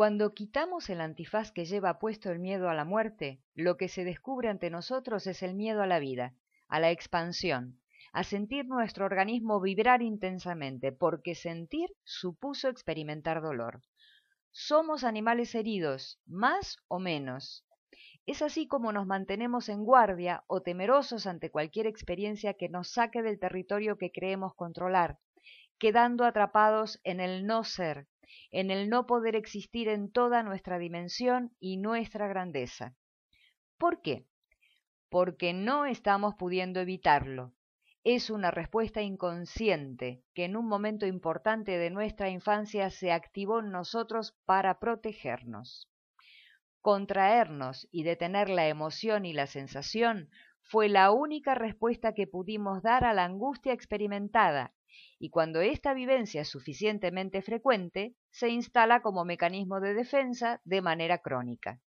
[0.00, 4.02] Cuando quitamos el antifaz que lleva puesto el miedo a la muerte, lo que se
[4.02, 6.34] descubre ante nosotros es el miedo a la vida,
[6.68, 7.78] a la expansión,
[8.14, 13.82] a sentir nuestro organismo vibrar intensamente, porque sentir supuso experimentar dolor.
[14.52, 17.66] Somos animales heridos, más o menos.
[18.24, 23.20] Es así como nos mantenemos en guardia o temerosos ante cualquier experiencia que nos saque
[23.20, 25.18] del territorio que creemos controlar,
[25.78, 28.06] quedando atrapados en el no ser,
[28.50, 32.94] en el no poder existir en toda nuestra dimensión y nuestra grandeza.
[33.78, 34.26] ¿Por qué?
[35.08, 37.52] Porque no estamos pudiendo evitarlo.
[38.04, 43.70] Es una respuesta inconsciente que en un momento importante de nuestra infancia se activó en
[43.70, 45.90] nosotros para protegernos.
[46.80, 50.30] Contraernos y detener la emoción y la sensación
[50.62, 54.74] fue la única respuesta que pudimos dar a la angustia experimentada
[55.18, 61.18] y cuando esta vivencia es suficientemente frecuente, se instala como mecanismo de defensa de manera
[61.18, 61.80] crónica.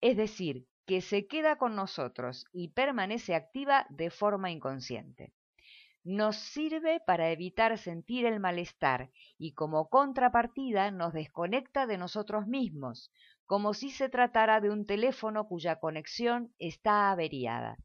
[0.00, 5.32] Es decir, que se queda con nosotros y permanece activa de forma inconsciente.
[6.04, 13.10] Nos sirve para evitar sentir el malestar y como contrapartida nos desconecta de nosotros mismos,
[13.46, 17.78] como si se tratara de un teléfono cuya conexión está averiada.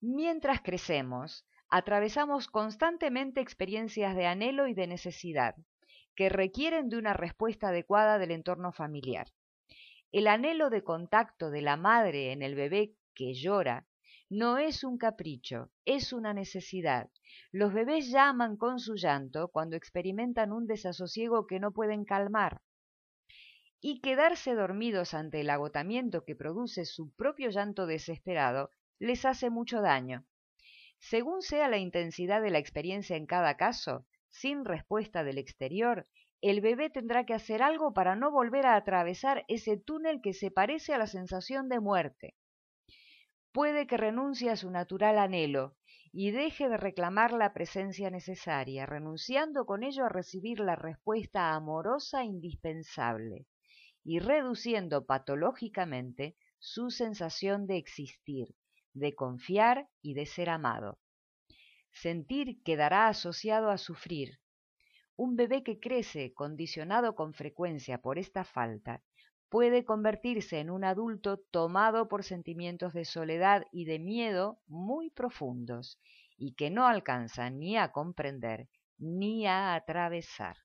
[0.00, 5.54] Mientras crecemos, atravesamos constantemente experiencias de anhelo y de necesidad,
[6.14, 9.26] que requieren de una respuesta adecuada del entorno familiar.
[10.12, 13.86] El anhelo de contacto de la madre en el bebé que llora
[14.28, 17.08] no es un capricho, es una necesidad.
[17.52, 22.60] Los bebés llaman con su llanto cuando experimentan un desasosiego que no pueden calmar.
[23.80, 29.80] Y quedarse dormidos ante el agotamiento que produce su propio llanto desesperado les hace mucho
[29.80, 30.26] daño.
[30.98, 36.04] Según sea la intensidad de la experiencia en cada caso, sin respuesta del exterior,
[36.40, 40.50] el bebé tendrá que hacer algo para no volver a atravesar ese túnel que se
[40.50, 42.34] parece a la sensación de muerte.
[43.56, 45.78] Puede que renuncie a su natural anhelo
[46.12, 52.22] y deje de reclamar la presencia necesaria, renunciando con ello a recibir la respuesta amorosa
[52.22, 53.46] indispensable
[54.04, 58.54] y reduciendo patológicamente su sensación de existir,
[58.92, 60.98] de confiar y de ser amado.
[61.92, 64.38] Sentir quedará asociado a sufrir.
[65.16, 69.02] Un bebé que crece condicionado con frecuencia por esta falta
[69.48, 76.00] puede convertirse en un adulto tomado por sentimientos de soledad y de miedo muy profundos
[76.36, 78.68] y que no alcanza ni a comprender
[78.98, 80.56] ni a atravesar.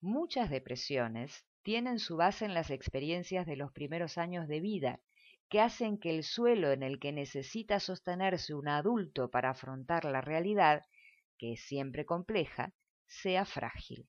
[0.00, 5.00] Muchas depresiones tienen su base en las experiencias de los primeros años de vida
[5.48, 10.20] que hacen que el suelo en el que necesita sostenerse un adulto para afrontar la
[10.20, 10.84] realidad,
[11.38, 12.72] que es siempre compleja,
[13.06, 14.08] sea frágil.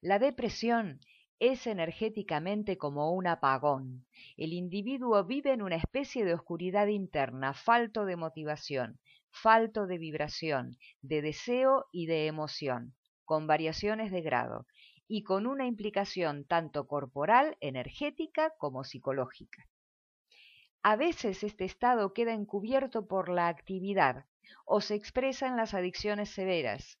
[0.00, 1.00] La depresión
[1.40, 4.06] es energéticamente como un apagón.
[4.36, 8.98] El individuo vive en una especie de oscuridad interna, falto de motivación,
[9.30, 12.94] falto de vibración, de deseo y de emoción,
[13.24, 14.66] con variaciones de grado,
[15.06, 19.66] y con una implicación tanto corporal, energética como psicológica.
[20.82, 24.26] A veces este estado queda encubierto por la actividad
[24.64, 26.98] o se expresa en las adicciones severas.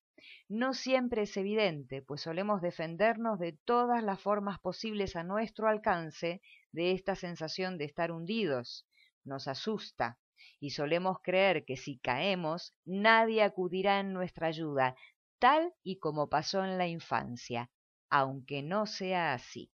[0.48, 6.40] No siempre es evidente, pues solemos defendernos de todas las formas posibles a nuestro alcance
[6.72, 8.86] de esta sensación de estar hundidos.
[9.24, 10.18] Nos asusta
[10.60, 14.96] y solemos creer que si caemos nadie acudirá en nuestra ayuda,
[15.38, 17.70] tal y como pasó en la infancia,
[18.10, 19.70] aunque no sea así.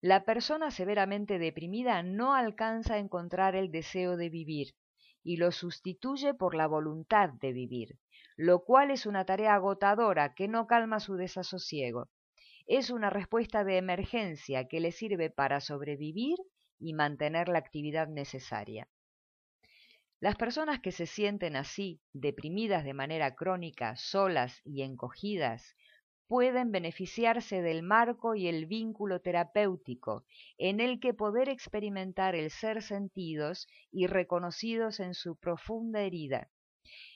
[0.00, 4.74] La persona severamente deprimida no alcanza a encontrar el deseo de vivir
[5.22, 7.98] y lo sustituye por la voluntad de vivir,
[8.36, 12.08] lo cual es una tarea agotadora que no calma su desasosiego.
[12.66, 16.38] Es una respuesta de emergencia que le sirve para sobrevivir
[16.78, 18.88] y mantener la actividad necesaria.
[20.20, 25.74] Las personas que se sienten así, deprimidas de manera crónica, solas y encogidas,
[26.30, 30.24] pueden beneficiarse del marco y el vínculo terapéutico
[30.58, 36.48] en el que poder experimentar el ser sentidos y reconocidos en su profunda herida.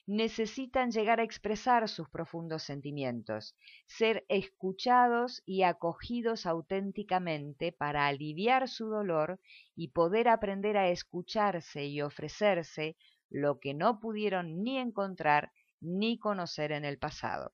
[0.08, 3.54] Necesitan llegar a expresar sus profundos sentimientos,
[3.86, 9.38] ser escuchados y acogidos auténticamente para aliviar su dolor
[9.76, 12.96] y poder aprender a escucharse y ofrecerse
[13.30, 17.52] lo que no pudieron ni encontrar ni conocer en el pasado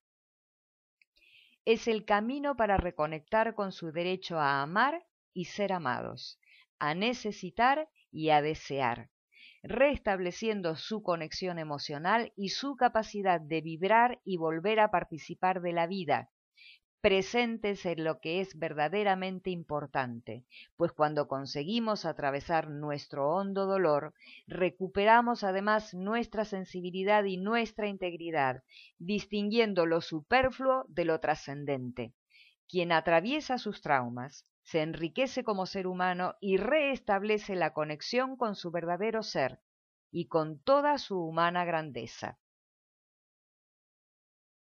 [1.65, 6.39] es el camino para reconectar con su derecho a amar y ser amados,
[6.79, 9.09] a necesitar y a desear,
[9.63, 15.87] restableciendo su conexión emocional y su capacidad de vibrar y volver a participar de la
[15.87, 16.31] vida,
[17.01, 20.45] presentes en lo que es verdaderamente importante,
[20.77, 24.13] pues cuando conseguimos atravesar nuestro hondo dolor,
[24.47, 28.63] recuperamos además nuestra sensibilidad y nuestra integridad,
[28.99, 32.13] distinguiendo lo superfluo de lo trascendente.
[32.67, 38.71] Quien atraviesa sus traumas se enriquece como ser humano y reestablece la conexión con su
[38.71, 39.59] verdadero ser
[40.11, 42.37] y con toda su humana grandeza.